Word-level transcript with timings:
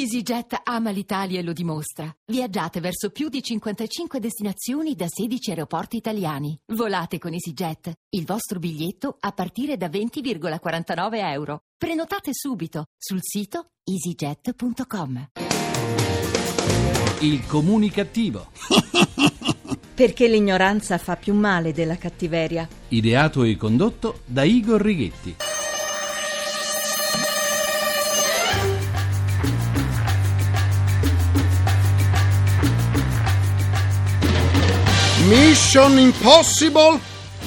EasyJet 0.00 0.62
ama 0.64 0.88
l'Italia 0.88 1.40
e 1.40 1.42
lo 1.42 1.52
dimostra. 1.52 2.10
Viaggiate 2.24 2.80
verso 2.80 3.10
più 3.10 3.28
di 3.28 3.42
55 3.42 4.18
destinazioni 4.18 4.94
da 4.94 5.04
16 5.06 5.50
aeroporti 5.50 5.98
italiani. 5.98 6.58
Volate 6.72 7.18
con 7.18 7.34
EasyJet. 7.34 7.92
Il 8.16 8.24
vostro 8.24 8.58
biglietto 8.58 9.18
a 9.20 9.32
partire 9.32 9.76
da 9.76 9.88
20,49 9.88 11.16
euro. 11.32 11.64
Prenotate 11.76 12.30
subito 12.32 12.86
sul 12.96 13.18
sito 13.20 13.72
easyjet.com. 13.84 15.28
Il 17.20 17.46
comunicativo. 17.46 18.46
Perché 19.94 20.28
l'ignoranza 20.28 20.96
fa 20.96 21.16
più 21.16 21.34
male 21.34 21.74
della 21.74 21.98
cattiveria. 21.98 22.66
Ideato 22.88 23.42
e 23.42 23.54
condotto 23.58 24.20
da 24.24 24.44
Igor 24.44 24.80
Righetti. 24.80 25.59
Mission 35.30 35.96
Impossible? 35.96 36.98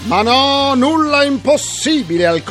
Ma 0.06 0.22
no, 0.22 0.74
nulla 0.74 1.24
è 1.24 1.26
impossibile 1.26 2.26
al 2.26 2.42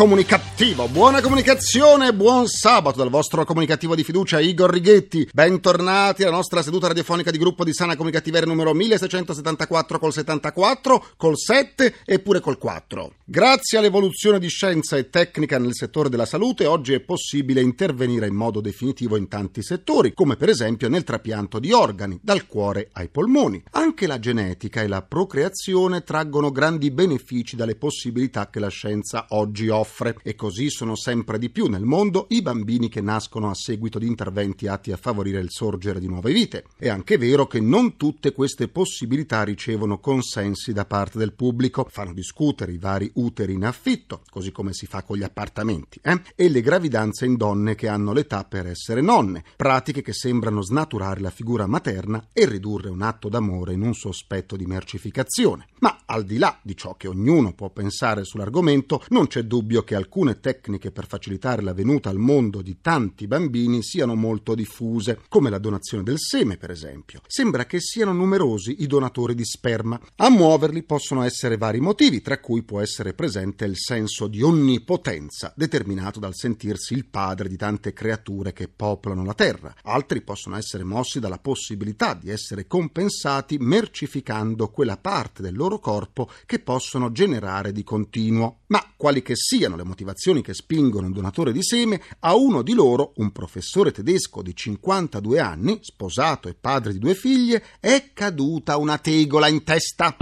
comunicativo. 0.62 0.88
Buona 0.88 1.20
comunicazione, 1.20 2.14
buon 2.14 2.46
sabato 2.46 2.98
dal 2.98 3.10
vostro 3.10 3.44
comunicativo 3.44 3.96
di 3.96 4.04
fiducia 4.04 4.38
Igor 4.38 4.70
Righetti. 4.70 5.28
Bentornati 5.32 6.22
alla 6.22 6.36
nostra 6.36 6.62
seduta 6.62 6.86
radiofonica 6.86 7.30
di 7.30 7.38
gruppo 7.38 7.64
di 7.64 7.72
sana 7.72 7.96
comunicativeria 7.96 8.46
numero 8.46 8.72
1674 8.72 9.98
col 9.98 10.12
74, 10.12 11.06
col 11.16 11.36
7 11.36 11.94
e 12.04 12.18
pure 12.20 12.40
col 12.40 12.58
4. 12.58 13.14
Grazie 13.24 13.78
all'evoluzione 13.78 14.38
di 14.38 14.48
scienza 14.48 14.96
e 14.96 15.10
tecnica 15.10 15.58
nel 15.58 15.74
settore 15.74 16.08
della 16.08 16.26
salute, 16.26 16.66
oggi 16.66 16.92
è 16.92 17.00
possibile 17.00 17.60
intervenire 17.60 18.26
in 18.26 18.34
modo 18.34 18.60
definitivo 18.60 19.16
in 19.16 19.28
tanti 19.28 19.62
settori, 19.62 20.12
come 20.14 20.36
per 20.36 20.48
esempio 20.48 20.88
nel 20.88 21.02
trapianto 21.04 21.58
di 21.58 21.72
organi, 21.72 22.20
dal 22.22 22.46
cuore 22.46 22.88
ai 22.92 23.08
polmoni. 23.08 23.62
Anche 23.72 24.06
la 24.06 24.18
genetica 24.18 24.82
e 24.82 24.86
la 24.86 25.02
procreazione 25.02 26.04
traggono 26.04 26.50
grandi 26.52 26.90
benefici 26.90 27.56
dalle 27.56 27.74
possibilità 27.74 28.48
che 28.50 28.60
la 28.60 28.68
scienza 28.68 29.26
oggi 29.30 29.68
offre 29.68 30.16
e 30.22 30.34
così 30.34 30.51
sono 30.68 30.96
sempre 30.96 31.38
di 31.38 31.50
più 31.50 31.66
nel 31.66 31.84
mondo 31.84 32.26
i 32.30 32.42
bambini 32.42 32.88
che 32.88 33.00
nascono 33.00 33.50
a 33.50 33.54
seguito 33.54 33.98
di 33.98 34.06
interventi 34.06 34.66
atti 34.66 34.92
a 34.92 34.96
favorire 34.96 35.40
il 35.40 35.50
sorgere 35.50 36.00
di 36.00 36.08
nuove 36.08 36.32
vite. 36.32 36.64
È 36.76 36.88
anche 36.88 37.16
vero 37.16 37.46
che 37.46 37.60
non 37.60 37.96
tutte 37.96 38.32
queste 38.32 38.68
possibilità 38.68 39.42
ricevono 39.42 39.98
consensi 39.98 40.72
da 40.72 40.84
parte 40.84 41.18
del 41.18 41.32
pubblico, 41.32 41.86
fanno 41.90 42.12
discutere 42.12 42.72
i 42.72 42.78
vari 42.78 43.10
uteri 43.14 43.54
in 43.54 43.64
affitto, 43.64 44.22
così 44.30 44.52
come 44.52 44.72
si 44.72 44.86
fa 44.86 45.02
con 45.02 45.16
gli 45.16 45.22
appartamenti, 45.22 46.00
eh? 46.02 46.20
e 46.34 46.48
le 46.48 46.60
gravidanze 46.60 47.24
in 47.26 47.36
donne 47.36 47.74
che 47.74 47.88
hanno 47.88 48.12
l'età 48.12 48.44
per 48.44 48.66
essere 48.66 49.00
nonne, 49.00 49.44
pratiche 49.56 50.02
che 50.02 50.12
sembrano 50.12 50.62
snaturare 50.62 51.20
la 51.20 51.30
figura 51.30 51.66
materna 51.66 52.28
e 52.32 52.46
ridurre 52.46 52.90
un 52.90 53.02
atto 53.02 53.28
d'amore 53.28 53.72
in 53.72 53.82
un 53.82 53.94
sospetto 53.94 54.56
di 54.56 54.66
mercificazione. 54.66 55.68
Ma 55.80 56.00
al 56.06 56.24
di 56.24 56.38
là 56.38 56.58
di 56.62 56.76
ciò 56.76 56.94
che 56.94 57.08
ognuno 57.08 57.54
può 57.54 57.70
pensare 57.70 58.24
sull'argomento, 58.24 59.02
non 59.08 59.26
c'è 59.26 59.42
dubbio 59.44 59.82
che 59.82 59.94
alcune 59.94 60.40
tecniche 60.42 60.90
per 60.90 61.06
facilitare 61.06 61.62
la 61.62 61.72
venuta 61.72 62.10
al 62.10 62.18
mondo 62.18 62.60
di 62.60 62.80
tanti 62.82 63.26
bambini 63.26 63.82
siano 63.82 64.14
molto 64.14 64.54
diffuse, 64.54 65.20
come 65.28 65.48
la 65.48 65.56
donazione 65.56 66.02
del 66.02 66.18
seme, 66.18 66.58
per 66.58 66.70
esempio. 66.70 67.22
Sembra 67.26 67.64
che 67.64 67.80
siano 67.80 68.12
numerosi 68.12 68.82
i 68.82 68.86
donatori 68.86 69.34
di 69.34 69.44
sperma. 69.46 69.98
A 70.16 70.28
muoverli 70.28 70.82
possono 70.82 71.22
essere 71.22 71.56
vari 71.56 71.80
motivi, 71.80 72.20
tra 72.20 72.40
cui 72.40 72.62
può 72.62 72.80
essere 72.80 73.14
presente 73.14 73.64
il 73.64 73.78
senso 73.78 74.26
di 74.26 74.42
onnipotenza, 74.42 75.52
determinato 75.56 76.20
dal 76.20 76.34
sentirsi 76.34 76.92
il 76.92 77.06
padre 77.06 77.48
di 77.48 77.56
tante 77.56 77.92
creature 77.92 78.52
che 78.52 78.68
popolano 78.68 79.24
la 79.24 79.34
terra. 79.34 79.74
Altri 79.84 80.22
possono 80.22 80.56
essere 80.56 80.84
mossi 80.84 81.20
dalla 81.20 81.38
possibilità 81.38 82.14
di 82.14 82.30
essere 82.30 82.66
compensati 82.66 83.58
mercificando 83.58 84.68
quella 84.70 84.96
parte 84.96 85.42
del 85.42 85.54
loro 85.54 85.78
corpo 85.78 86.28
che 86.44 86.58
possono 86.58 87.12
generare 87.12 87.70
di 87.72 87.84
continuo. 87.84 88.62
Ma 88.66 88.92
quali 88.96 89.22
che 89.22 89.36
siano 89.36 89.76
le 89.76 89.84
motivazioni 89.84 90.31
che 90.40 90.54
spingono 90.54 91.06
un 91.06 91.12
donatore 91.12 91.52
di 91.52 91.62
seme, 91.62 92.00
a 92.20 92.34
uno 92.34 92.62
di 92.62 92.72
loro, 92.72 93.12
un 93.16 93.32
professore 93.32 93.90
tedesco 93.92 94.40
di 94.40 94.56
52 94.56 95.38
anni, 95.38 95.78
sposato 95.82 96.48
e 96.48 96.54
padre 96.58 96.92
di 96.92 96.98
due 96.98 97.14
figlie, 97.14 97.62
è 97.80 98.12
caduta 98.14 98.78
una 98.78 98.96
tegola 98.98 99.48
in 99.48 99.62
testa. 99.64 100.16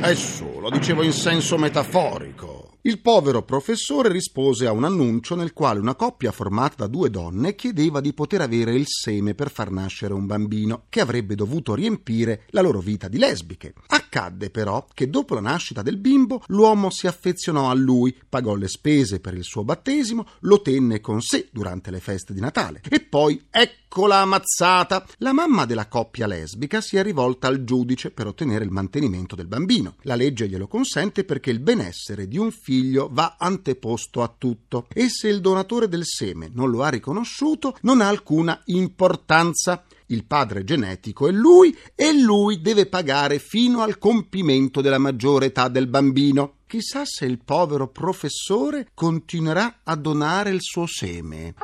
È 0.00 0.14
solo, 0.14 0.70
dicevo 0.70 1.02
in 1.02 1.12
senso 1.12 1.56
metaforico. 1.56 2.55
Il 2.86 3.00
povero 3.00 3.42
professore 3.42 4.12
rispose 4.12 4.64
a 4.64 4.70
un 4.70 4.84
annuncio 4.84 5.34
nel 5.34 5.52
quale 5.52 5.80
una 5.80 5.96
coppia 5.96 6.30
formata 6.30 6.84
da 6.84 6.86
due 6.86 7.10
donne 7.10 7.56
chiedeva 7.56 8.00
di 8.00 8.12
poter 8.12 8.42
avere 8.42 8.76
il 8.76 8.84
seme 8.86 9.34
per 9.34 9.50
far 9.50 9.72
nascere 9.72 10.14
un 10.14 10.24
bambino, 10.24 10.84
che 10.88 11.00
avrebbe 11.00 11.34
dovuto 11.34 11.74
riempire 11.74 12.44
la 12.50 12.60
loro 12.60 12.78
vita 12.78 13.08
di 13.08 13.18
lesbiche. 13.18 13.74
Accadde 13.88 14.50
però 14.50 14.86
che 14.94 15.10
dopo 15.10 15.34
la 15.34 15.40
nascita 15.40 15.82
del 15.82 15.96
bimbo 15.96 16.44
l'uomo 16.46 16.90
si 16.90 17.08
affezionò 17.08 17.70
a 17.70 17.74
lui, 17.74 18.16
pagò 18.28 18.54
le 18.54 18.68
spese 18.68 19.18
per 19.18 19.34
il 19.34 19.42
suo 19.42 19.64
battesimo, 19.64 20.24
lo 20.42 20.62
tenne 20.62 21.00
con 21.00 21.20
sé 21.20 21.48
durante 21.50 21.90
le 21.90 21.98
feste 21.98 22.32
di 22.32 22.38
Natale. 22.38 22.82
E 22.88 23.00
poi 23.00 23.48
ecco 23.50 24.06
la 24.06 24.20
ammazzata! 24.20 25.04
La 25.18 25.32
mamma 25.32 25.64
della 25.64 25.88
coppia 25.88 26.28
lesbica 26.28 26.80
si 26.80 26.96
è 26.96 27.02
rivolta 27.02 27.48
al 27.48 27.64
giudice 27.64 28.12
per 28.12 28.28
ottenere 28.28 28.64
il 28.64 28.70
mantenimento 28.70 29.34
del 29.34 29.48
bambino. 29.48 29.96
La 30.02 30.14
legge 30.14 30.48
glielo 30.48 30.68
consente 30.68 31.24
perché 31.24 31.50
il 31.50 31.58
benessere 31.58 32.28
di 32.28 32.38
un 32.38 32.52
figlio 32.52 32.74
figlio 32.76 33.08
va 33.10 33.36
anteposto 33.38 34.22
a 34.22 34.32
tutto 34.36 34.86
e 34.92 35.08
se 35.08 35.28
il 35.28 35.40
donatore 35.40 35.88
del 35.88 36.04
seme 36.04 36.50
non 36.52 36.70
lo 36.70 36.82
ha 36.82 36.88
riconosciuto 36.90 37.76
non 37.82 38.02
ha 38.02 38.08
alcuna 38.08 38.60
importanza. 38.66 39.84
Il 40.08 40.24
padre 40.24 40.62
genetico 40.62 41.26
è 41.26 41.32
lui 41.32 41.76
e 41.94 42.12
lui 42.12 42.60
deve 42.60 42.86
pagare 42.86 43.40
fino 43.40 43.80
al 43.80 43.98
compimento 43.98 44.80
della 44.80 44.98
maggiore 44.98 45.46
età 45.46 45.66
del 45.68 45.88
bambino. 45.88 46.58
Chissà 46.66 47.04
se 47.04 47.24
il 47.24 47.40
povero 47.44 47.88
professore 47.88 48.88
continuerà 48.94 49.80
a 49.82 49.96
donare 49.96 50.50
il 50.50 50.60
suo 50.60 50.86
seme. 50.86 51.54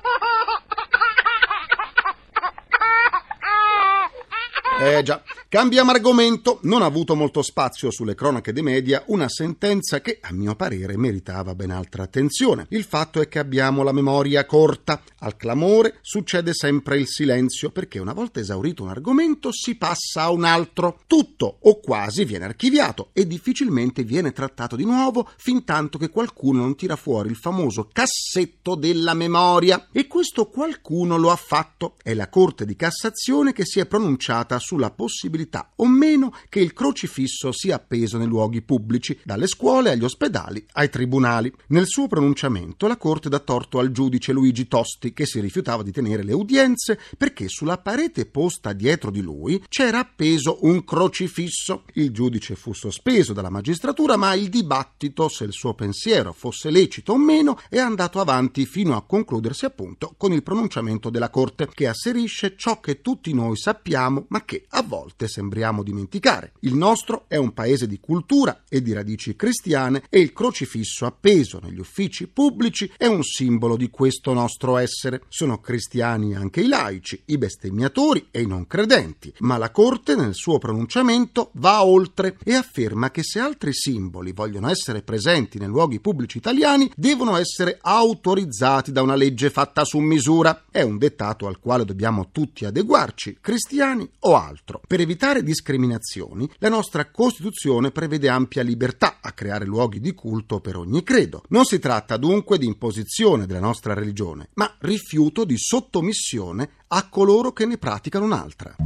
Eh 4.84 5.04
già, 5.04 5.22
cambiamo 5.48 5.92
argomento. 5.92 6.58
Non 6.62 6.82
ha 6.82 6.86
avuto 6.86 7.14
molto 7.14 7.40
spazio 7.40 7.92
sulle 7.92 8.16
cronache 8.16 8.52
dei 8.52 8.64
media 8.64 9.04
una 9.06 9.28
sentenza 9.28 10.00
che, 10.00 10.18
a 10.20 10.32
mio 10.32 10.56
parere, 10.56 10.96
meritava 10.96 11.54
ben 11.54 11.70
altra 11.70 12.02
attenzione. 12.02 12.66
Il 12.70 12.82
fatto 12.82 13.20
è 13.20 13.28
che 13.28 13.38
abbiamo 13.38 13.84
la 13.84 13.92
memoria 13.92 14.44
corta. 14.44 15.00
Al 15.20 15.36
clamore 15.36 15.98
succede 16.00 16.52
sempre 16.52 16.98
il 16.98 17.06
silenzio, 17.06 17.70
perché 17.70 18.00
una 18.00 18.12
volta 18.12 18.40
esaurito 18.40 18.82
un 18.82 18.88
argomento 18.88 19.52
si 19.52 19.76
passa 19.76 20.22
a 20.22 20.30
un 20.30 20.42
altro. 20.42 20.98
Tutto 21.06 21.58
o 21.60 21.78
quasi 21.78 22.24
viene 22.24 22.46
archiviato 22.46 23.10
e 23.12 23.24
difficilmente 23.28 24.02
viene 24.02 24.32
trattato 24.32 24.74
di 24.74 24.84
nuovo 24.84 25.28
fin 25.36 25.62
tanto 25.62 25.96
che 25.96 26.10
qualcuno 26.10 26.62
non 26.62 26.74
tira 26.74 26.96
fuori 26.96 27.28
il 27.28 27.36
famoso 27.36 27.88
cassetto 27.92 28.74
della 28.74 29.14
memoria. 29.14 29.86
E 29.92 30.08
questo 30.08 30.48
qualcuno 30.48 31.16
lo 31.16 31.30
ha 31.30 31.36
fatto. 31.36 31.94
È 32.02 32.12
la 32.14 32.28
Corte 32.28 32.66
di 32.66 32.74
Cassazione 32.74 33.52
che 33.52 33.64
si 33.64 33.78
è 33.78 33.86
pronunciata 33.86 34.58
sulla 34.72 34.90
possibilità 34.90 35.70
o 35.76 35.86
meno 35.86 36.32
che 36.48 36.60
il 36.60 36.72
crocifisso 36.72 37.52
sia 37.52 37.74
appeso 37.74 38.16
nei 38.16 38.26
luoghi 38.26 38.62
pubblici, 38.62 39.18
dalle 39.22 39.46
scuole 39.46 39.90
agli 39.90 40.02
ospedali 40.04 40.64
ai 40.72 40.88
tribunali. 40.88 41.52
Nel 41.68 41.86
suo 41.86 42.06
pronunciamento 42.06 42.86
la 42.86 42.96
Corte 42.96 43.28
dà 43.28 43.38
torto 43.38 43.78
al 43.78 43.90
giudice 43.90 44.32
Luigi 44.32 44.68
Tosti 44.68 45.12
che 45.12 45.26
si 45.26 45.40
rifiutava 45.40 45.82
di 45.82 45.92
tenere 45.92 46.22
le 46.22 46.32
udienze 46.32 46.98
perché 47.18 47.48
sulla 47.48 47.76
parete 47.76 48.24
posta 48.24 48.72
dietro 48.72 49.10
di 49.10 49.20
lui 49.20 49.62
c'era 49.68 49.98
appeso 49.98 50.60
un 50.62 50.84
crocifisso. 50.84 51.84
Il 51.94 52.10
giudice 52.10 52.54
fu 52.54 52.72
sospeso 52.72 53.34
dalla 53.34 53.50
magistratura 53.50 54.16
ma 54.16 54.32
il 54.32 54.48
dibattito, 54.48 55.28
se 55.28 55.44
il 55.44 55.52
suo 55.52 55.74
pensiero 55.74 56.32
fosse 56.32 56.70
lecito 56.70 57.12
o 57.12 57.18
meno, 57.18 57.58
è 57.68 57.78
andato 57.78 58.20
avanti 58.20 58.64
fino 58.64 58.96
a 58.96 59.04
concludersi 59.04 59.66
appunto 59.66 60.14
con 60.16 60.32
il 60.32 60.42
pronunciamento 60.42 61.10
della 61.10 61.28
Corte 61.28 61.68
che 61.74 61.88
asserisce 61.88 62.54
ciò 62.56 62.80
che 62.80 63.02
tutti 63.02 63.34
noi 63.34 63.56
sappiamo 63.58 64.24
ma 64.28 64.44
che 64.46 64.61
a 64.70 64.82
volte 64.82 65.28
sembriamo 65.28 65.82
dimenticare. 65.82 66.52
Il 66.60 66.74
nostro 66.74 67.24
è 67.28 67.36
un 67.36 67.52
paese 67.52 67.86
di 67.86 67.98
cultura 68.00 68.62
e 68.68 68.82
di 68.82 68.92
radici 68.92 69.36
cristiane 69.36 70.04
e 70.08 70.20
il 70.20 70.32
crocifisso 70.32 71.06
appeso 71.06 71.60
negli 71.62 71.78
uffici 71.78 72.28
pubblici 72.28 72.90
è 72.96 73.06
un 73.06 73.22
simbolo 73.22 73.76
di 73.76 73.90
questo 73.90 74.32
nostro 74.32 74.76
essere. 74.76 75.22
Sono 75.28 75.60
cristiani 75.60 76.34
anche 76.34 76.60
i 76.60 76.68
laici, 76.68 77.22
i 77.26 77.38
bestemmiatori 77.38 78.28
e 78.30 78.42
i 78.42 78.46
non 78.46 78.66
credenti, 78.66 79.32
ma 79.38 79.56
la 79.56 79.70
Corte 79.70 80.14
nel 80.14 80.34
suo 80.34 80.58
pronunciamento 80.58 81.50
va 81.54 81.84
oltre 81.84 82.36
e 82.44 82.54
afferma 82.54 83.10
che 83.10 83.22
se 83.22 83.40
altri 83.40 83.72
simboli 83.72 84.32
vogliono 84.32 84.68
essere 84.68 85.02
presenti 85.02 85.58
nei 85.58 85.68
luoghi 85.68 86.00
pubblici 86.00 86.38
italiani 86.38 86.90
devono 86.96 87.36
essere 87.36 87.78
autorizzati 87.80 88.92
da 88.92 89.02
una 89.02 89.14
legge 89.14 89.50
fatta 89.50 89.84
su 89.84 89.98
misura. 89.98 90.64
È 90.70 90.82
un 90.82 90.98
dettato 90.98 91.46
al 91.46 91.58
quale 91.58 91.84
dobbiamo 91.84 92.28
tutti 92.30 92.64
adeguarci, 92.64 93.38
cristiani 93.40 94.08
o 94.20 94.36
altri 94.36 94.41
altro. 94.46 94.80
Per 94.86 95.00
evitare 95.00 95.42
discriminazioni, 95.42 96.48
la 96.58 96.68
nostra 96.68 97.10
Costituzione 97.10 97.90
prevede 97.90 98.28
ampia 98.28 98.62
libertà 98.62 99.18
a 99.20 99.32
creare 99.32 99.64
luoghi 99.64 100.00
di 100.00 100.12
culto 100.14 100.60
per 100.60 100.76
ogni 100.76 101.02
credo. 101.02 101.42
Non 101.48 101.64
si 101.64 101.78
tratta 101.78 102.16
dunque 102.16 102.58
di 102.58 102.66
imposizione 102.66 103.46
della 103.46 103.60
nostra 103.60 103.94
religione, 103.94 104.48
ma 104.54 104.74
rifiuto 104.80 105.44
di 105.44 105.56
sottomissione 105.56 106.70
a 106.94 107.08
coloro 107.08 107.52
che 107.52 107.64
ne 107.64 107.78
praticano 107.78 108.26
un'altra. 108.26 108.76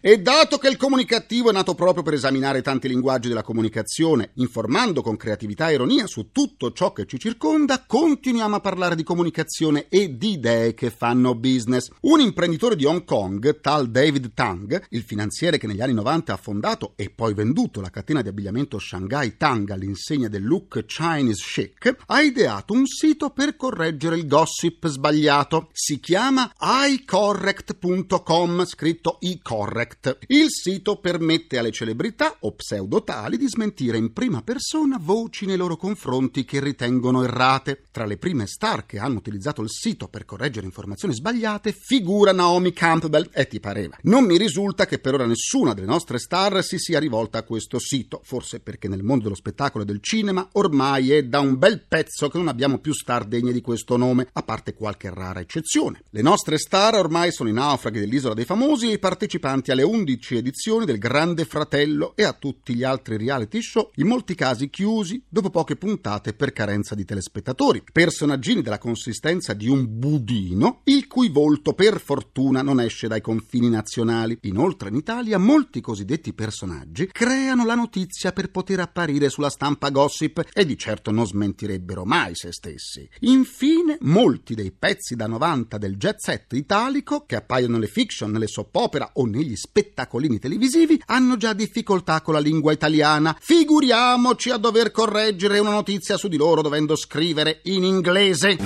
E 0.00 0.18
dato 0.20 0.58
che 0.58 0.68
il 0.68 0.76
comunicativo 0.76 1.50
è 1.50 1.52
nato 1.52 1.74
proprio 1.74 2.02
per 2.02 2.14
esaminare 2.14 2.62
tanti 2.62 2.88
linguaggi 2.88 3.28
della 3.28 3.42
comunicazione, 3.42 4.30
informando 4.34 5.02
con 5.02 5.16
creatività 5.16 5.68
e 5.68 5.74
ironia 5.74 6.06
su 6.06 6.32
tutto 6.32 6.72
ciò 6.72 6.92
che 6.92 7.06
ci 7.06 7.18
circonda, 7.18 7.84
continuiamo 7.86 8.56
a 8.56 8.60
parlare 8.60 8.96
di 8.96 9.04
comunicazione 9.04 9.86
e 9.88 10.16
di 10.16 10.32
idee 10.32 10.74
che 10.74 10.90
fanno 10.90 11.34
business. 11.34 11.90
Un 12.00 12.20
imprenditore 12.20 12.74
di 12.74 12.86
Hong 12.86 13.04
Kong, 13.04 13.60
tal 13.60 13.90
David 13.90 14.32
Tang, 14.32 14.82
il 14.88 15.02
finanziere 15.02 15.58
che 15.58 15.66
negli 15.66 15.82
anni 15.82 15.94
90 15.94 16.32
ha 16.32 16.38
fondato 16.38 16.94
e 16.96 17.10
poi 17.10 17.34
venduto 17.34 17.80
la 17.80 17.90
catena 17.90 18.22
di 18.22 18.28
abbigliamento 18.28 18.78
Shanghai 18.78 19.36
Tang 19.36 19.70
all'insegna 19.70 20.28
del 20.28 20.44
look 20.44 20.86
Chinese 20.86 21.44
chic, 21.44 21.96
ha 22.06 22.20
ideato 22.20 22.72
un 22.72 22.86
sito 22.86 23.30
per 23.30 23.54
correggere 23.54 24.16
il 24.16 24.26
gossip 24.26 24.88
sbagliato. 24.88 25.68
Si 25.72 26.00
chiama 26.00 26.29
chiama 26.30 26.52
icorrect.com, 26.86 28.64
scritto 28.64 29.16
icorrect. 29.18 30.18
Il 30.28 30.46
sito 30.48 31.00
permette 31.00 31.58
alle 31.58 31.72
celebrità 31.72 32.36
o 32.40 32.52
pseudotali 32.54 33.36
di 33.36 33.48
smentire 33.48 33.98
in 33.98 34.12
prima 34.12 34.40
persona 34.42 34.96
voci 35.00 35.44
nei 35.44 35.56
loro 35.56 35.76
confronti 35.76 36.44
che 36.44 36.60
ritengono 36.60 37.24
errate. 37.24 37.82
Tra 37.90 38.04
le 38.06 38.16
prime 38.16 38.46
star 38.46 38.86
che 38.86 39.00
hanno 39.00 39.18
utilizzato 39.18 39.60
il 39.60 39.70
sito 39.70 40.06
per 40.06 40.24
correggere 40.24 40.66
informazioni 40.66 41.14
sbagliate 41.14 41.72
figura 41.72 42.30
Naomi 42.30 42.72
Campbell 42.72 43.28
e 43.32 43.48
ti 43.48 43.58
pareva. 43.58 43.98
Non 44.02 44.24
mi 44.24 44.38
risulta 44.38 44.86
che 44.86 45.00
per 45.00 45.14
ora 45.14 45.26
nessuna 45.26 45.74
delle 45.74 45.88
nostre 45.88 46.20
star 46.20 46.62
si 46.62 46.78
sia 46.78 47.00
rivolta 47.00 47.38
a 47.38 47.42
questo 47.42 47.80
sito, 47.80 48.20
forse 48.22 48.60
perché 48.60 48.86
nel 48.86 49.02
mondo 49.02 49.24
dello 49.24 49.34
spettacolo 49.34 49.82
e 49.82 49.86
del 49.86 50.00
cinema 50.00 50.48
ormai 50.52 51.10
è 51.10 51.24
da 51.24 51.40
un 51.40 51.58
bel 51.58 51.84
pezzo 51.88 52.28
che 52.28 52.38
non 52.38 52.46
abbiamo 52.46 52.78
più 52.78 52.92
star 52.92 53.24
degne 53.24 53.50
di 53.50 53.60
questo 53.60 53.96
nome, 53.96 54.28
a 54.32 54.42
parte 54.44 54.74
qualche 54.74 55.12
rara 55.12 55.40
eccezione. 55.40 56.02
Le 56.10 56.19
nostre 56.22 56.58
star 56.58 56.94
ormai 56.94 57.32
sono 57.32 57.48
i 57.48 57.52
naufraghi 57.52 58.00
dell'Isola 58.00 58.34
dei 58.34 58.44
Famosi 58.44 58.88
e 58.88 58.94
i 58.94 58.98
partecipanti 58.98 59.70
alle 59.70 59.82
11 59.82 60.36
edizioni 60.36 60.84
del 60.84 60.98
Grande 60.98 61.44
Fratello 61.44 62.14
e 62.16 62.24
a 62.24 62.32
tutti 62.32 62.74
gli 62.74 62.82
altri 62.82 63.16
reality 63.16 63.62
show, 63.62 63.90
in 63.96 64.06
molti 64.06 64.34
casi 64.34 64.70
chiusi 64.70 65.22
dopo 65.28 65.50
poche 65.50 65.76
puntate 65.76 66.32
per 66.32 66.52
carenza 66.52 66.94
di 66.94 67.04
telespettatori. 67.04 67.82
Personaggini 67.92 68.62
della 68.62 68.78
consistenza 68.78 69.52
di 69.52 69.68
un 69.68 69.86
budino, 69.88 70.80
il 70.84 71.06
cui 71.06 71.28
volto 71.28 71.74
per 71.74 72.00
fortuna 72.00 72.62
non 72.62 72.80
esce 72.80 73.08
dai 73.08 73.20
confini 73.20 73.68
nazionali. 73.68 74.38
Inoltre 74.42 74.88
in 74.88 74.96
Italia 74.96 75.38
molti 75.38 75.80
cosiddetti 75.80 76.32
personaggi 76.32 77.06
creano 77.06 77.64
la 77.64 77.74
notizia 77.74 78.32
per 78.32 78.50
poter 78.50 78.80
apparire 78.80 79.28
sulla 79.28 79.50
stampa 79.50 79.90
gossip 79.90 80.48
e 80.52 80.64
di 80.64 80.76
certo 80.76 81.10
non 81.10 81.26
smentirebbero 81.26 82.04
mai 82.04 82.34
se 82.34 82.52
stessi. 82.52 83.08
Infine, 83.20 83.98
molti 84.00 84.54
dei 84.54 84.72
pezzi 84.72 85.16
da 85.16 85.26
90 85.26 85.78
del 85.78 85.96
jet 86.10 86.18
set 86.18 86.52
italico 86.52 87.24
che 87.24 87.36
appaiono 87.36 87.74
nelle 87.74 87.86
fiction, 87.86 88.30
nelle 88.30 88.48
soap 88.48 88.74
opera 88.74 89.10
o 89.14 89.26
negli 89.26 89.54
spettacolini 89.54 90.38
televisivi 90.38 91.00
hanno 91.06 91.36
già 91.36 91.52
difficoltà 91.52 92.20
con 92.20 92.34
la 92.34 92.40
lingua 92.40 92.72
italiana. 92.72 93.36
Figuriamoci 93.38 94.50
a 94.50 94.56
dover 94.56 94.90
correggere 94.90 95.58
una 95.60 95.70
notizia 95.70 96.16
su 96.16 96.28
di 96.28 96.36
loro 96.36 96.62
dovendo 96.62 96.96
scrivere 96.96 97.60
in 97.64 97.84
inglese. 97.84 98.58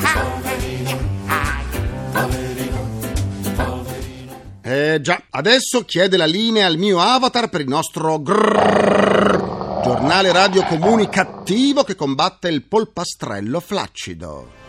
Eh 4.66 4.98
già, 5.02 5.22
adesso 5.28 5.84
chiede 5.84 6.16
la 6.16 6.24
linea 6.24 6.66
al 6.66 6.78
mio 6.78 6.98
avatar 6.98 7.50
per 7.50 7.60
il 7.60 7.68
nostro 7.68 8.18
grrrr, 8.22 9.82
giornale 9.82 10.32
radio 10.32 10.64
comunicativo 10.64 11.84
che 11.84 11.94
combatte 11.94 12.48
il 12.48 12.64
polpastrello 12.64 13.60
flaccido. 13.60 14.62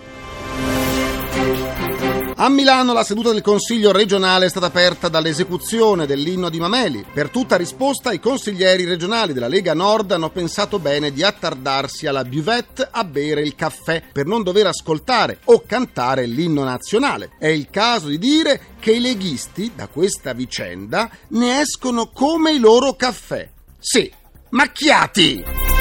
A 2.37 2.49
Milano 2.49 2.91
la 2.91 3.05
seduta 3.05 3.31
del 3.31 3.41
Consiglio 3.41 3.93
regionale 3.93 4.47
è 4.47 4.49
stata 4.49 4.65
aperta 4.65 5.07
dall'esecuzione 5.07 6.05
dell'inno 6.05 6.49
di 6.49 6.59
Mameli. 6.59 7.05
Per 7.13 7.29
tutta 7.29 7.55
risposta 7.55 8.11
i 8.11 8.19
consiglieri 8.19 8.83
regionali 8.83 9.31
della 9.31 9.47
Lega 9.47 9.73
Nord 9.73 10.11
hanno 10.11 10.29
pensato 10.29 10.77
bene 10.77 11.13
di 11.13 11.23
attardarsi 11.23 12.07
alla 12.07 12.25
buvette 12.25 12.89
a 12.91 13.05
bere 13.05 13.41
il 13.41 13.55
caffè 13.55 14.03
per 14.11 14.25
non 14.25 14.43
dover 14.43 14.67
ascoltare 14.67 15.39
o 15.45 15.63
cantare 15.65 16.25
l'inno 16.25 16.65
nazionale. 16.65 17.31
È 17.39 17.47
il 17.47 17.69
caso 17.69 18.09
di 18.09 18.17
dire 18.17 18.59
che 18.81 18.91
i 18.91 18.99
leghisti 18.99 19.71
da 19.73 19.87
questa 19.87 20.33
vicenda 20.33 21.09
ne 21.29 21.61
escono 21.61 22.09
come 22.09 22.51
i 22.51 22.59
loro 22.59 22.95
caffè. 22.95 23.49
Sì, 23.79 24.11
macchiati! 24.49 25.74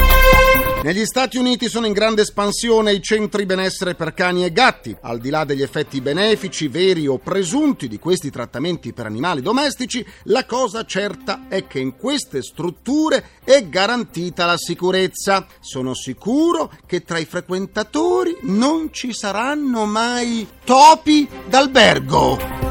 Negli 0.85 1.05
Stati 1.05 1.39
Uniti 1.39 1.67
sono 1.67 1.87
in 1.87 1.93
grande 1.93 2.21
espansione 2.21 2.93
i 2.93 3.01
centri 3.01 3.47
benessere 3.47 3.95
per 3.95 4.13
cani 4.13 4.45
e 4.45 4.51
gatti. 4.51 4.95
Al 5.01 5.17
di 5.17 5.31
là 5.31 5.43
degli 5.43 5.63
effetti 5.63 5.99
benefici, 5.99 6.67
veri 6.67 7.07
o 7.07 7.17
presunti, 7.17 7.87
di 7.87 7.97
questi 7.97 8.29
trattamenti 8.29 8.93
per 8.93 9.07
animali 9.07 9.41
domestici, 9.41 10.05
la 10.25 10.45
cosa 10.45 10.85
certa 10.85 11.47
è 11.49 11.65
che 11.65 11.79
in 11.79 11.95
queste 11.95 12.43
strutture 12.43 13.29
è 13.43 13.67
garantita 13.67 14.45
la 14.45 14.57
sicurezza. 14.57 15.47
Sono 15.59 15.95
sicuro 15.95 16.71
che 16.85 17.01
tra 17.01 17.17
i 17.17 17.25
frequentatori 17.25 18.37
non 18.43 18.89
ci 18.93 19.11
saranno 19.11 19.85
mai 19.85 20.47
topi 20.65 21.27
d'albergo. 21.49 22.64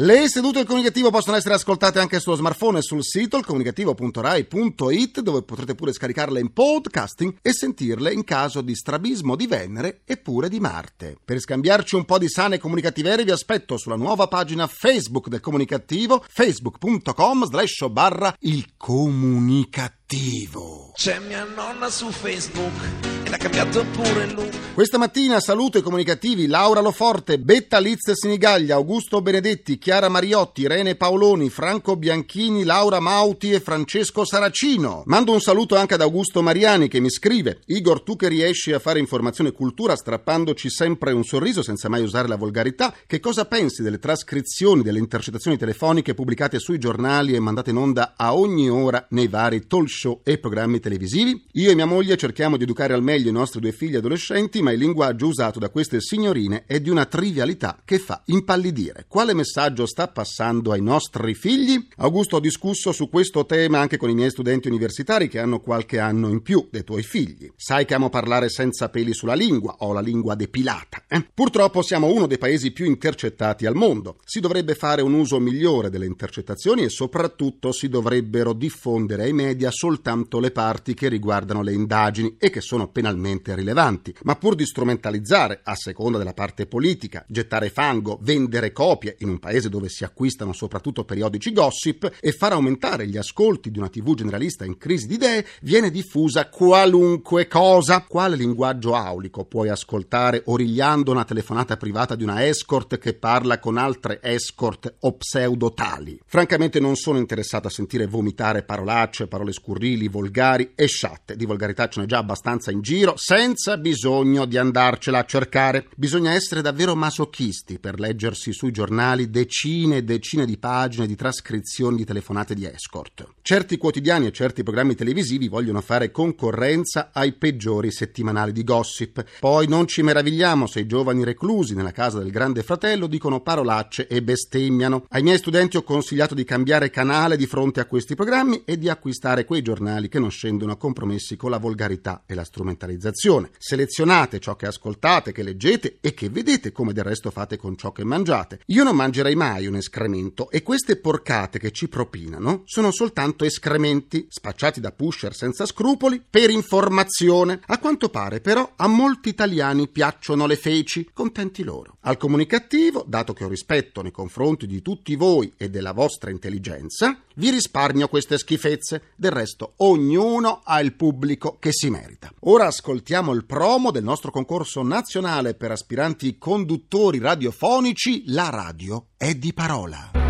Le 0.00 0.28
sedute 0.28 0.58
del 0.58 0.66
comunicativo 0.66 1.10
possono 1.10 1.36
essere 1.36 1.54
ascoltate 1.54 1.98
anche 1.98 2.20
sullo 2.20 2.36
smartphone 2.36 2.78
e 2.78 2.82
sul 2.82 3.02
sito 3.02 3.40
comunicativo.rai.it 3.40 5.20
dove 5.22 5.42
potrete 5.42 5.74
pure 5.74 5.92
scaricarle 5.92 6.38
in 6.38 6.52
podcasting 6.52 7.38
e 7.42 7.52
sentirle 7.52 8.12
in 8.12 8.22
caso 8.22 8.60
di 8.60 8.76
strabismo 8.76 9.34
di 9.34 9.48
Venere 9.48 10.02
e 10.04 10.16
pure 10.16 10.48
di 10.48 10.60
Marte. 10.60 11.16
Per 11.24 11.40
scambiarci 11.40 11.96
un 11.96 12.04
po' 12.04 12.18
di 12.18 12.28
sane 12.28 12.58
comunicativerie 12.58 13.24
vi 13.24 13.32
aspetto 13.32 13.76
sulla 13.76 13.96
nuova 13.96 14.28
pagina 14.28 14.68
Facebook 14.68 15.26
del 15.26 15.40
comunicativo 15.40 16.24
facebook.com 16.28 17.46
slash 17.46 17.88
barra 17.88 18.32
il 18.42 18.74
comunicativo. 18.76 20.92
C'è 20.94 21.18
mia 21.18 21.42
nonna 21.42 21.90
su 21.90 22.08
Facebook 22.10 23.17
l'ha 23.28 23.36
cambiato 23.36 23.84
pure 23.92 24.26
look. 24.32 24.68
Questa 24.78 24.96
mattina 24.96 25.40
saluto 25.40 25.78
i 25.78 25.82
comunicativi 25.82 26.46
Laura 26.46 26.80
Loforte, 26.80 27.40
Betta 27.40 27.80
Liz 27.80 28.12
Sinigaglia, 28.12 28.76
Augusto 28.76 29.20
Benedetti, 29.20 29.76
Chiara 29.76 30.08
Mariotti, 30.08 30.68
Rene 30.68 30.94
Paoloni, 30.94 31.50
Franco 31.50 31.96
Bianchini, 31.96 32.62
Laura 32.62 33.00
Mauti 33.00 33.50
e 33.50 33.58
Francesco 33.58 34.24
Saracino. 34.24 35.02
Mando 35.06 35.32
un 35.32 35.40
saluto 35.40 35.74
anche 35.74 35.94
ad 35.94 36.00
Augusto 36.00 36.42
Mariani 36.42 36.86
che 36.86 37.00
mi 37.00 37.10
scrive: 37.10 37.62
Igor, 37.66 38.02
tu 38.02 38.14
che 38.14 38.28
riesci 38.28 38.72
a 38.72 38.78
fare 38.78 39.00
informazione 39.00 39.50
e 39.50 39.52
cultura 39.52 39.96
strappandoci 39.96 40.70
sempre 40.70 41.10
un 41.10 41.24
sorriso 41.24 41.60
senza 41.60 41.88
mai 41.88 42.04
usare 42.04 42.28
la 42.28 42.36
volgarità, 42.36 42.94
che 43.04 43.18
cosa 43.18 43.46
pensi 43.46 43.82
delle 43.82 43.98
trascrizioni 43.98 44.82
delle 44.82 45.00
intercettazioni 45.00 45.56
telefoniche 45.56 46.14
pubblicate 46.14 46.60
sui 46.60 46.78
giornali 46.78 47.34
e 47.34 47.40
mandate 47.40 47.70
in 47.70 47.78
onda 47.78 48.14
a 48.16 48.32
ogni 48.32 48.70
ora 48.70 49.04
nei 49.10 49.26
vari 49.26 49.66
talk 49.66 49.88
show 49.88 50.20
e 50.22 50.38
programmi 50.38 50.78
televisivi? 50.78 51.46
Io 51.54 51.72
e 51.72 51.74
mia 51.74 51.84
moglie 51.84 52.16
cerchiamo 52.16 52.56
di 52.56 52.62
educare 52.62 52.94
al 52.94 53.02
meglio 53.02 53.17
i 53.26 53.32
nostri 53.32 53.60
due 53.60 53.72
figli 53.72 53.96
adolescenti, 53.96 54.62
ma 54.62 54.70
il 54.70 54.78
linguaggio 54.78 55.26
usato 55.26 55.58
da 55.58 55.70
queste 55.70 56.00
signorine 56.00 56.64
è 56.66 56.80
di 56.80 56.90
una 56.90 57.06
trivialità 57.06 57.80
che 57.84 57.98
fa 57.98 58.22
impallidire. 58.26 59.06
Quale 59.08 59.34
messaggio 59.34 59.86
sta 59.86 60.06
passando 60.06 60.70
ai 60.70 60.80
nostri 60.80 61.34
figli? 61.34 61.88
Augusto, 61.96 62.36
ho 62.36 62.40
discusso 62.40 62.92
su 62.92 63.08
questo 63.08 63.46
tema 63.46 63.80
anche 63.80 63.96
con 63.96 64.10
i 64.10 64.14
miei 64.14 64.30
studenti 64.30 64.68
universitari 64.68 65.28
che 65.28 65.40
hanno 65.40 65.60
qualche 65.60 65.98
anno 65.98 66.28
in 66.28 66.42
più 66.42 66.68
dei 66.70 66.84
tuoi 66.84 67.02
figli. 67.02 67.50
Sai 67.56 67.84
che 67.84 67.94
amo 67.94 68.10
parlare 68.10 68.48
senza 68.48 68.88
peli 68.88 69.12
sulla 69.12 69.34
lingua, 69.34 69.76
ho 69.80 69.92
la 69.92 70.00
lingua 70.00 70.34
depilata. 70.34 71.04
Eh? 71.08 71.26
Purtroppo 71.34 71.82
siamo 71.82 72.12
uno 72.12 72.26
dei 72.26 72.38
paesi 72.38 72.70
più 72.70 72.84
intercettati 72.84 73.66
al 73.66 73.74
mondo. 73.74 74.18
Si 74.24 74.40
dovrebbe 74.40 74.74
fare 74.74 75.02
un 75.02 75.14
uso 75.14 75.40
migliore 75.40 75.90
delle 75.90 76.06
intercettazioni 76.06 76.82
e 76.84 76.88
soprattutto 76.88 77.72
si 77.72 77.88
dovrebbero 77.88 78.52
diffondere 78.52 79.24
ai 79.24 79.32
media 79.32 79.70
soltanto 79.70 80.40
le 80.40 80.50
parti 80.50 80.94
che 80.94 81.08
riguardano 81.08 81.62
le 81.62 81.72
indagini 81.72 82.36
e 82.38 82.50
che 82.50 82.60
sono 82.60 82.88
penalmente 83.08 83.54
rilevanti. 83.54 84.14
Ma 84.24 84.36
pur 84.36 84.54
di 84.54 84.66
strumentalizzare, 84.66 85.60
a 85.64 85.74
seconda 85.74 86.18
della 86.18 86.34
parte 86.34 86.66
politica, 86.66 87.24
gettare 87.26 87.70
fango, 87.70 88.18
vendere 88.20 88.72
copie 88.72 89.16
in 89.20 89.30
un 89.30 89.38
paese 89.38 89.68
dove 89.68 89.88
si 89.88 90.04
acquistano 90.04 90.52
soprattutto 90.52 91.04
periodici 91.04 91.52
gossip 91.52 92.18
e 92.20 92.32
far 92.32 92.52
aumentare 92.52 93.06
gli 93.06 93.16
ascolti 93.16 93.70
di 93.70 93.78
una 93.78 93.88
TV 93.88 94.14
generalista 94.14 94.64
in 94.64 94.76
crisi 94.76 95.06
di 95.06 95.14
idee, 95.14 95.46
viene 95.62 95.90
diffusa 95.90 96.48
qualunque 96.48 97.48
cosa. 97.48 98.04
Quale 98.06 98.36
linguaggio 98.36 98.94
aulico 98.94 99.44
puoi 99.44 99.70
ascoltare 99.70 100.42
origliando 100.46 101.10
una 101.10 101.24
telefonata 101.24 101.76
privata 101.76 102.14
di 102.14 102.24
una 102.24 102.46
escort 102.46 102.98
che 102.98 103.14
parla 103.14 103.58
con 103.58 103.78
altre 103.78 104.18
escort 104.22 104.96
o 105.00 105.16
pseudotali? 105.16 106.20
Francamente 106.26 106.78
non 106.80 106.96
sono 106.96 107.18
interessato 107.18 107.68
a 107.68 107.70
sentire 107.70 108.06
vomitare 108.06 108.62
parolacce, 108.62 109.28
parole 109.28 109.52
scurrili, 109.52 110.08
volgari 110.08 110.72
e 110.74 110.86
sciatte. 110.86 111.36
Di 111.36 111.46
volgarità 111.46 111.88
ce 111.88 112.00
n'è 112.00 112.06
già 112.06 112.18
abbastanza 112.18 112.70
in 112.70 112.80
giro 112.82 112.97
giro 112.98 113.14
senza 113.16 113.76
bisogno 113.76 114.44
di 114.44 114.58
andarcela 114.58 115.20
a 115.20 115.24
cercare. 115.24 115.86
Bisogna 115.94 116.32
essere 116.32 116.62
davvero 116.62 116.96
masochisti 116.96 117.78
per 117.78 118.00
leggersi 118.00 118.52
sui 118.52 118.72
giornali 118.72 119.30
decine 119.30 119.98
e 119.98 120.02
decine 120.02 120.44
di 120.44 120.58
pagine 120.58 121.06
di 121.06 121.14
trascrizioni 121.14 121.96
di 121.96 122.04
telefonate 122.04 122.54
di 122.54 122.66
escort. 122.66 123.24
Certi 123.40 123.76
quotidiani 123.76 124.26
e 124.26 124.32
certi 124.32 124.64
programmi 124.64 124.96
televisivi 124.96 125.46
vogliono 125.46 125.80
fare 125.80 126.10
concorrenza 126.10 127.10
ai 127.12 127.34
peggiori 127.34 127.92
settimanali 127.92 128.50
di 128.50 128.64
gossip. 128.64 129.24
Poi 129.38 129.68
non 129.68 129.86
ci 129.86 130.02
meravigliamo 130.02 130.66
se 130.66 130.80
i 130.80 130.86
giovani 130.86 131.22
reclusi 131.22 131.76
nella 131.76 131.92
casa 131.92 132.18
del 132.18 132.32
grande 132.32 132.64
fratello 132.64 133.06
dicono 133.06 133.42
parolacce 133.42 134.08
e 134.08 134.24
bestemmiano. 134.24 135.04
Ai 135.10 135.22
miei 135.22 135.38
studenti 135.38 135.76
ho 135.76 135.82
consigliato 135.82 136.34
di 136.34 136.42
cambiare 136.42 136.90
canale 136.90 137.36
di 137.36 137.46
fronte 137.46 137.78
a 137.78 137.86
questi 137.86 138.16
programmi 138.16 138.62
e 138.64 138.76
di 138.76 138.88
acquistare 138.88 139.44
quei 139.44 139.62
giornali 139.62 140.08
che 140.08 140.18
non 140.18 140.32
scendono 140.32 140.72
a 140.72 140.76
compromessi 140.76 141.36
con 141.36 141.50
la 141.50 141.58
volgarità 141.58 142.24
e 142.26 142.34
la 142.34 142.44
strumentalizzazione. 142.88 143.50
Selezionate 143.58 144.38
ciò 144.38 144.56
che 144.56 144.66
ascoltate, 144.66 145.32
che 145.32 145.42
leggete 145.42 145.98
e 146.00 146.14
che 146.14 146.30
vedete, 146.30 146.72
come 146.72 146.92
del 146.92 147.04
resto 147.04 147.30
fate 147.30 147.56
con 147.56 147.76
ciò 147.76 147.92
che 147.92 148.04
mangiate. 148.04 148.60
Io 148.66 148.82
non 148.82 148.96
mangerei 148.96 149.34
mai 149.34 149.66
un 149.66 149.76
escremento 149.76 150.50
e 150.50 150.62
queste 150.62 150.96
porcate 150.96 151.58
che 151.58 151.70
ci 151.70 151.88
propinano 151.88 152.62
sono 152.64 152.90
soltanto 152.90 153.44
escrementi 153.44 154.26
spacciati 154.28 154.80
da 154.80 154.92
pusher 154.92 155.34
senza 155.34 155.66
scrupoli 155.66 156.22
per 156.28 156.50
informazione. 156.50 157.60
A 157.66 157.78
quanto 157.78 158.08
pare, 158.08 158.40
però, 158.40 158.72
a 158.76 158.86
molti 158.86 159.28
italiani 159.28 159.88
piacciono 159.88 160.46
le 160.46 160.56
feci, 160.56 161.10
contenti 161.12 161.62
loro. 161.62 161.98
Al 162.02 162.16
comunicativo, 162.16 163.04
dato 163.06 163.32
che 163.32 163.44
ho 163.44 163.48
rispetto 163.48 164.02
nei 164.02 164.12
confronti 164.12 164.66
di 164.66 164.80
tutti 164.80 165.14
voi 165.16 165.52
e 165.56 165.68
della 165.68 165.92
vostra 165.92 166.30
intelligenza, 166.30 167.20
vi 167.34 167.50
risparmio 167.50 168.08
queste 168.08 168.38
schifezze. 168.38 169.02
Del 169.14 169.30
resto, 169.30 169.74
ognuno 169.76 170.60
ha 170.64 170.80
il 170.80 170.94
pubblico 170.94 171.56
che 171.58 171.70
si 171.72 171.90
merita. 171.90 172.32
Ora 172.40 172.70
ascoltiamo 172.78 173.32
il 173.32 173.44
promo 173.44 173.90
del 173.90 174.04
nostro 174.04 174.30
concorso 174.30 174.82
nazionale 174.82 175.54
per 175.54 175.72
aspiranti 175.72 176.38
conduttori 176.38 177.18
radiofonici. 177.18 178.22
La 178.26 178.50
radio 178.50 179.08
è 179.16 179.34
di 179.34 179.52
parola. 179.52 180.27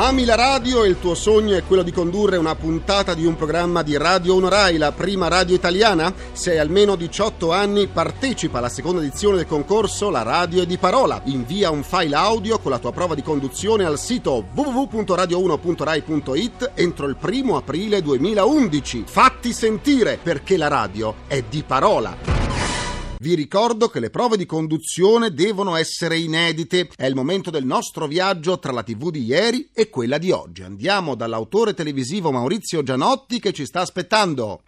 Ami 0.00 0.24
la 0.24 0.36
radio 0.36 0.84
e 0.84 0.88
il 0.88 1.00
tuo 1.00 1.16
sogno 1.16 1.56
è 1.56 1.64
quello 1.64 1.82
di 1.82 1.90
condurre 1.90 2.36
una 2.36 2.54
puntata 2.54 3.14
di 3.14 3.26
un 3.26 3.34
programma 3.34 3.82
di 3.82 3.96
Radio 3.96 4.36
1 4.36 4.48
Rai, 4.48 4.76
la 4.76 4.92
prima 4.92 5.26
radio 5.26 5.56
italiana? 5.56 6.14
Se 6.30 6.52
hai 6.52 6.58
almeno 6.58 6.94
18 6.94 7.50
anni, 7.50 7.88
partecipa 7.88 8.58
alla 8.58 8.68
seconda 8.68 9.00
edizione 9.00 9.38
del 9.38 9.48
concorso 9.48 10.08
La 10.08 10.22
radio 10.22 10.62
è 10.62 10.66
di 10.66 10.78
parola. 10.78 11.20
Invia 11.24 11.70
un 11.70 11.82
file 11.82 12.14
audio 12.14 12.60
con 12.60 12.70
la 12.70 12.78
tua 12.78 12.92
prova 12.92 13.16
di 13.16 13.22
conduzione 13.22 13.84
al 13.84 13.98
sito 13.98 14.44
www.radio1.rai.it 14.54 16.70
entro 16.74 17.08
il 17.08 17.16
primo 17.16 17.56
aprile 17.56 18.00
2011. 18.00 19.02
Fatti 19.04 19.52
sentire 19.52 20.16
perché 20.22 20.56
la 20.56 20.68
radio 20.68 21.12
è 21.26 21.42
di 21.42 21.64
parola. 21.66 22.37
Vi 23.20 23.34
ricordo 23.34 23.88
che 23.88 23.98
le 23.98 24.10
prove 24.10 24.36
di 24.36 24.46
conduzione 24.46 25.32
devono 25.32 25.74
essere 25.74 26.18
inedite. 26.18 26.88
È 26.94 27.04
il 27.04 27.16
momento 27.16 27.50
del 27.50 27.64
nostro 27.64 28.06
viaggio 28.06 28.60
tra 28.60 28.70
la 28.70 28.84
TV 28.84 29.10
di 29.10 29.24
ieri 29.24 29.68
e 29.72 29.90
quella 29.90 30.18
di 30.18 30.30
oggi. 30.30 30.62
Andiamo 30.62 31.16
dall'autore 31.16 31.74
televisivo 31.74 32.30
Maurizio 32.30 32.84
Gianotti 32.84 33.40
che 33.40 33.52
ci 33.52 33.66
sta 33.66 33.80
aspettando. 33.80 34.60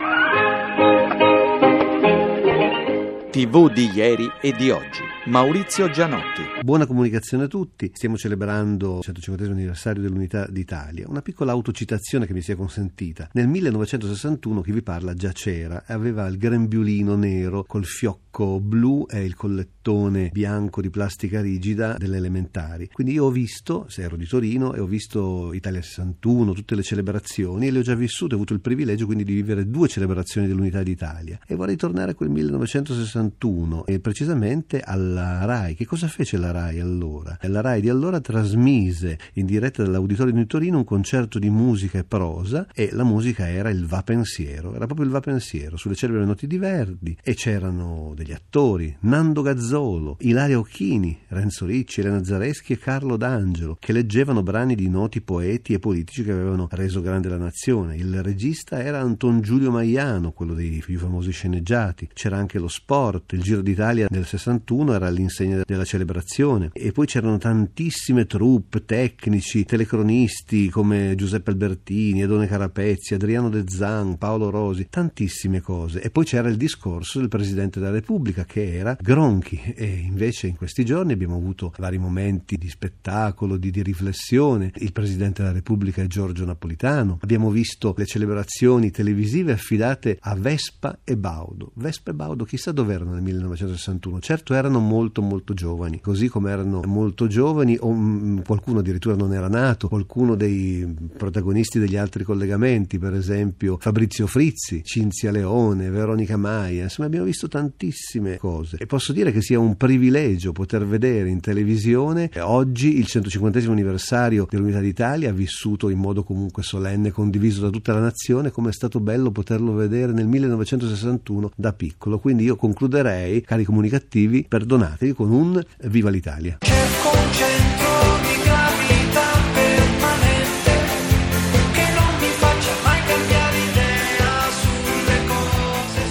TV 3.30 3.72
di 3.72 3.90
ieri 3.94 4.28
e 4.40 4.52
di 4.52 4.70
oggi. 4.70 5.19
Maurizio 5.26 5.90
Gianotti. 5.90 6.40
Buona 6.62 6.86
comunicazione 6.86 7.44
a 7.44 7.46
tutti. 7.46 7.90
Stiamo 7.92 8.16
celebrando 8.16 8.96
il 8.96 9.02
150 9.02 9.52
anniversario 9.52 10.00
dell'Unità 10.00 10.46
d'Italia. 10.48 11.04
Una 11.08 11.20
piccola 11.20 11.52
autocitazione 11.52 12.26
che 12.26 12.32
mi 12.32 12.40
sia 12.40 12.56
consentita. 12.56 13.28
Nel 13.34 13.46
1961 13.46 14.62
chi 14.62 14.72
vi 14.72 14.80
parla 14.80 15.12
già 15.12 15.30
c'era, 15.32 15.84
aveva 15.86 16.26
il 16.26 16.38
grembiulino 16.38 17.16
nero 17.16 17.64
col 17.64 17.84
fiocco 17.84 18.60
blu 18.60 19.04
e 19.10 19.22
il 19.22 19.34
collettone 19.34 20.30
bianco 20.32 20.80
di 20.80 20.88
plastica 20.88 21.42
rigida 21.42 21.96
delle 21.98 22.16
elementari. 22.16 22.88
Quindi 22.90 23.12
io 23.12 23.26
ho 23.26 23.30
visto, 23.30 23.84
se 23.88 24.00
ero 24.00 24.16
di 24.16 24.26
Torino, 24.26 24.72
e 24.72 24.80
ho 24.80 24.86
visto 24.86 25.52
Italia 25.52 25.82
61, 25.82 26.54
tutte 26.54 26.74
le 26.74 26.82
celebrazioni 26.82 27.66
e 27.66 27.70
le 27.70 27.80
ho 27.80 27.82
già 27.82 27.94
vissute, 27.94 28.32
ho 28.32 28.36
avuto 28.36 28.54
il 28.54 28.60
privilegio 28.60 29.04
quindi 29.04 29.24
di 29.24 29.34
vivere 29.34 29.68
due 29.68 29.86
celebrazioni 29.86 30.46
dell'Unità 30.46 30.82
d'Italia. 30.82 31.38
E 31.46 31.54
vorrei 31.56 31.76
tornare 31.76 32.12
a 32.12 32.14
quel 32.14 32.30
1961 32.30 33.84
e 33.84 34.00
precisamente 34.00 34.80
alla 35.10 35.44
RAI. 35.44 35.74
Che 35.74 35.86
cosa 35.86 36.06
fece 36.06 36.36
la 36.36 36.52
RAI 36.52 36.78
allora? 36.78 37.36
La 37.42 37.60
RAI 37.60 37.80
di 37.80 37.88
allora 37.88 38.20
trasmise 38.20 39.18
in 39.34 39.46
diretta 39.46 39.82
dall'Auditorio 39.82 40.32
di 40.32 40.46
Torino 40.46 40.78
un 40.78 40.84
concerto 40.84 41.38
di 41.38 41.50
musica 41.50 41.98
e 41.98 42.04
prosa 42.04 42.66
e 42.72 42.90
la 42.92 43.04
musica 43.04 43.48
era 43.48 43.70
il 43.70 43.86
Va 43.86 44.02
Pensiero, 44.02 44.74
era 44.74 44.86
proprio 44.86 45.06
il 45.06 45.12
Va 45.12 45.20
Pensiero, 45.20 45.76
sulle 45.76 45.94
celebre 45.96 46.24
noti 46.24 46.46
di 46.46 46.58
Verdi 46.58 47.16
e 47.22 47.34
c'erano 47.34 48.12
degli 48.14 48.32
attori, 48.32 48.96
Nando 49.00 49.42
Gazzolo, 49.42 50.16
Ilaria 50.20 50.58
Occhini, 50.58 51.18
Renzo 51.28 51.66
Ricci, 51.66 52.00
Elena 52.00 52.22
Zareschi 52.22 52.74
e 52.74 52.78
Carlo 52.78 53.16
D'Angelo, 53.16 53.76
che 53.80 53.92
leggevano 53.92 54.42
brani 54.42 54.74
di 54.74 54.88
noti 54.88 55.20
poeti 55.20 55.72
e 55.72 55.78
politici 55.78 56.22
che 56.22 56.32
avevano 56.32 56.68
reso 56.70 57.00
grande 57.00 57.28
la 57.28 57.36
nazione. 57.36 57.96
Il 57.96 58.22
regista 58.22 58.82
era 58.82 59.00
Anton 59.00 59.40
Giulio 59.40 59.70
Maiano, 59.70 60.32
quello 60.32 60.54
dei 60.54 60.82
più 60.84 60.98
famosi 60.98 61.32
sceneggiati. 61.32 62.10
C'era 62.12 62.36
anche 62.36 62.58
lo 62.58 62.68
sport, 62.68 63.32
il 63.32 63.42
Giro 63.42 63.60
d'Italia 63.60 64.06
del 64.08 64.26
61 64.26 64.94
era 64.94 64.99
all'insegna 65.06 65.62
della 65.64 65.84
celebrazione. 65.84 66.70
E 66.72 66.92
poi 66.92 67.06
c'erano 67.06 67.38
tantissime 67.38 68.26
troupe, 68.26 68.84
tecnici, 68.84 69.64
telecronisti 69.64 70.68
come 70.68 71.14
Giuseppe 71.16 71.50
Albertini, 71.50 72.22
Edone 72.22 72.46
Carapezzi, 72.46 73.14
Adriano 73.14 73.48
De 73.48 73.64
Zan, 73.66 74.18
Paolo 74.18 74.50
Rosi, 74.50 74.88
tantissime 74.88 75.60
cose. 75.60 76.00
E 76.00 76.10
poi 76.10 76.24
c'era 76.24 76.48
il 76.48 76.56
discorso 76.56 77.18
del 77.18 77.28
Presidente 77.28 77.78
della 77.80 77.92
Repubblica 77.92 78.44
che 78.44 78.74
era 78.74 78.96
Gronchi. 79.00 79.60
E 79.74 79.86
invece 79.86 80.46
in 80.46 80.56
questi 80.56 80.84
giorni 80.84 81.12
abbiamo 81.12 81.36
avuto 81.36 81.72
vari 81.78 81.98
momenti 81.98 82.56
di 82.56 82.68
spettacolo, 82.68 83.56
di, 83.56 83.70
di 83.70 83.82
riflessione, 83.82 84.72
il 84.76 84.92
Presidente 84.92 85.42
della 85.42 85.54
Repubblica 85.54 86.02
è 86.02 86.06
Giorgio 86.06 86.44
Napolitano, 86.44 87.18
abbiamo 87.20 87.50
visto 87.50 87.94
le 87.96 88.06
celebrazioni 88.06 88.90
televisive 88.90 89.52
affidate 89.52 90.18
a 90.20 90.34
Vespa 90.34 91.00
e 91.04 91.16
Baudo, 91.16 91.72
Vespa 91.74 92.10
e 92.10 92.14
Baudo 92.14 92.44
chissà 92.44 92.72
dove 92.72 92.94
erano 92.94 93.12
nel 93.12 93.22
1961, 93.22 94.20
certo 94.20 94.54
erano 94.54 94.80
molto 94.90 95.22
molto 95.22 95.54
giovani, 95.54 96.00
così 96.00 96.26
come 96.26 96.50
erano 96.50 96.82
molto 96.84 97.28
giovani 97.28 97.76
o 97.78 97.92
mh, 97.92 97.98
mm, 98.00 98.38
qualcuno 98.40 98.80
addirittura 98.80 99.14
non 99.14 99.32
era 99.32 99.48
nato, 99.48 99.86
qualcuno 99.86 100.34
dei 100.34 100.92
protagonisti 101.16 101.78
degli 101.78 101.96
altri 101.96 102.24
collegamenti, 102.24 102.98
per 102.98 103.14
esempio 103.14 103.76
Fabrizio 103.80 104.26
Frizzi, 104.26 104.82
Cinzia 104.82 105.30
Leone, 105.30 105.90
Veronica 105.90 106.36
Maia, 106.36 106.84
insomma 106.84 107.06
abbiamo 107.06 107.26
visto 107.26 107.46
tantissime 107.46 108.36
cose 108.36 108.78
e 108.78 108.86
posso 108.86 109.12
dire 109.12 109.30
che 109.30 109.42
sia 109.42 109.60
un 109.60 109.76
privilegio 109.76 110.50
poter 110.50 110.84
vedere 110.84 111.28
in 111.28 111.38
televisione 111.38 112.30
oggi 112.40 112.98
il 112.98 113.06
150 113.06 113.60
anniversario 113.70 114.46
dell'Unità 114.50 114.80
d'Italia 114.80 115.32
vissuto 115.32 115.88
in 115.88 115.98
modo 115.98 116.24
comunque 116.24 116.62
solenne, 116.62 117.10
condiviso 117.10 117.62
da 117.62 117.70
tutta 117.70 117.92
la 117.92 118.00
nazione, 118.00 118.50
come 118.50 118.70
è 118.70 118.72
stato 118.72 119.00
bello 119.00 119.30
poterlo 119.30 119.72
vedere 119.72 120.12
nel 120.12 120.26
1961 120.26 121.52
da 121.56 121.72
piccolo. 121.72 122.18
Quindi 122.18 122.44
io 122.44 122.56
concluderei, 122.56 123.40
cari 123.42 123.64
comunicativi, 123.64 124.44
perdonatevi 124.80 125.12
con 125.12 125.30
un 125.30 125.62
Viva 125.84 126.10
l'Italia. 126.10 126.58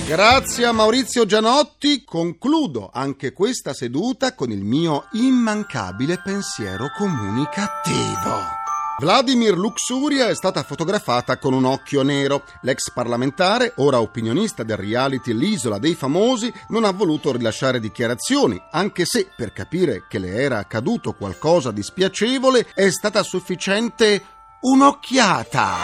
Grazie 0.06 0.66
a 0.66 0.72
Maurizio 0.72 1.26
Gianotti 1.26 2.04
concludo 2.04 2.90
anche 2.92 3.32
questa 3.32 3.74
seduta 3.74 4.34
con 4.34 4.52
il 4.52 4.64
mio 4.64 5.06
immancabile 5.14 6.20
pensiero 6.24 6.88
comunicativo. 6.98 8.59
Vladimir 9.00 9.58
Luxuria 9.58 10.28
è 10.28 10.36
stata 10.36 10.62
fotografata 10.62 11.38
con 11.38 11.54
un 11.54 11.64
occhio 11.64 12.04
nero. 12.04 12.44
L'ex 12.64 12.92
parlamentare, 12.92 13.72
ora 13.78 14.02
opinionista 14.02 14.64
del 14.64 14.76
reality 14.76 15.34
L'isola 15.34 15.80
dei 15.80 15.96
famosi, 15.96 16.52
non 16.68 16.84
ha 16.84 16.92
voluto 16.92 17.32
rilasciare 17.32 17.80
dichiarazioni, 17.80 18.62
anche 18.72 19.06
se 19.06 19.30
per 19.34 19.54
capire 19.54 20.04
che 20.10 20.20
le 20.20 20.34
era 20.34 20.58
accaduto 20.58 21.14
qualcosa 21.14 21.72
di 21.72 21.82
spiacevole 21.82 22.68
è 22.76 22.90
stata 22.90 23.24
sufficiente 23.24 24.22
un'occhiata. 24.60 25.78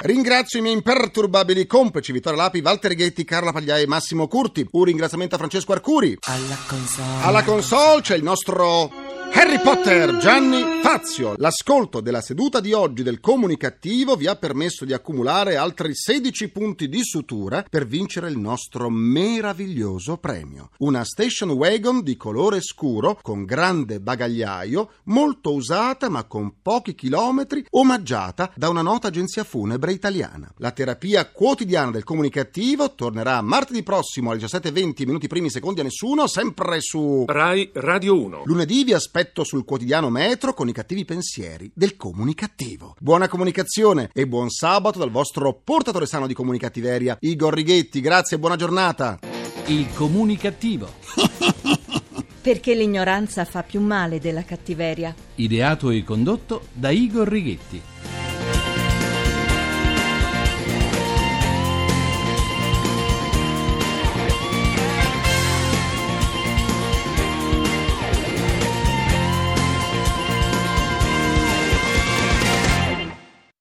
Ringrazio 0.00 0.60
i 0.60 0.62
miei 0.62 0.76
imperturbabili 0.76 1.66
complici 1.66 2.12
Vittorio 2.12 2.38
Lapi, 2.38 2.60
Walter 2.60 2.94
Ghetti, 2.94 3.24
Carla 3.24 3.52
Pagliai 3.52 3.82
e 3.82 3.86
Massimo 3.86 4.28
Curti. 4.28 4.66
Un 4.70 4.84
ringraziamento 4.84 5.34
a 5.34 5.38
Francesco 5.38 5.72
Arcuri. 5.72 6.16
Alla 6.22 6.56
console. 6.66 7.22
Alla 7.22 7.42
console 7.42 8.00
c'è 8.00 8.16
il 8.16 8.22
nostro 8.22 9.07
Harry 9.32 9.60
Potter, 9.60 10.16
Gianni 10.16 10.80
Fazio. 10.82 11.34
L'ascolto 11.36 12.00
della 12.00 12.20
seduta 12.20 12.60
di 12.60 12.72
oggi 12.72 13.02
del 13.02 13.20
Comunicativo 13.20 14.16
vi 14.16 14.26
ha 14.26 14.34
permesso 14.34 14.84
di 14.84 14.92
accumulare 14.92 15.56
altri 15.56 15.94
16 15.94 16.48
punti 16.48 16.88
di 16.88 17.02
sutura 17.02 17.64
per 17.68 17.86
vincere 17.86 18.30
il 18.30 18.38
nostro 18.38 18.88
meraviglioso 18.90 20.16
premio. 20.16 20.70
Una 20.78 21.04
station 21.04 21.50
wagon 21.50 22.02
di 22.02 22.16
colore 22.16 22.60
scuro 22.60 23.18
con 23.22 23.44
grande 23.44 24.00
bagagliaio, 24.00 24.90
molto 25.04 25.52
usata 25.52 26.08
ma 26.08 26.24
con 26.24 26.54
pochi 26.62 26.94
chilometri, 26.94 27.64
omaggiata 27.70 28.50
da 28.56 28.68
una 28.68 28.82
nota 28.82 29.08
agenzia 29.08 29.44
funebre 29.44 29.92
italiana. 29.92 30.52
La 30.56 30.72
terapia 30.72 31.30
quotidiana 31.30 31.90
del 31.90 32.04
Comunicativo 32.04 32.94
tornerà 32.94 33.40
martedì 33.42 33.82
prossimo 33.82 34.30
alle 34.30 34.40
17.20 34.40 35.06
minuti 35.06 35.28
primi 35.28 35.50
secondi 35.50 35.80
a 35.80 35.84
nessuno, 35.84 36.26
sempre 36.26 36.80
su 36.80 37.24
Rai 37.26 37.70
Radio 37.74 38.20
1. 38.20 38.42
Lunedì 38.44 38.84
vi 38.84 38.94
aspetto 38.94 39.17
sul 39.44 39.64
quotidiano 39.64 40.10
Metro 40.10 40.54
con 40.54 40.68
i 40.68 40.72
cattivi 40.72 41.04
pensieri 41.04 41.70
del 41.74 41.96
comunicativo. 41.96 42.94
Buona 43.00 43.28
comunicazione 43.28 44.10
e 44.12 44.26
buon 44.26 44.48
sabato 44.50 44.98
dal 44.98 45.10
vostro 45.10 45.60
portatore 45.62 46.06
sano 46.06 46.26
di 46.26 46.34
comunicattiveria, 46.34 47.16
Igor 47.20 47.52
Righetti. 47.52 48.00
Grazie 48.00 48.36
e 48.36 48.40
buona 48.40 48.56
giornata. 48.56 49.18
Il 49.66 49.92
comunicativo. 49.94 50.88
Perché 52.40 52.74
l'ignoranza 52.74 53.44
fa 53.44 53.62
più 53.62 53.80
male 53.80 54.20
della 54.20 54.44
cattiveria. 54.44 55.14
Ideato 55.34 55.90
e 55.90 56.04
condotto 56.04 56.68
da 56.72 56.90
Igor 56.90 57.28
Righetti. 57.28 58.07